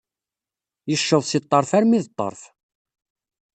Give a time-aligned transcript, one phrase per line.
[0.89, 2.41] Yecceḍ seg ḍḍerf armi d ḍḍerf.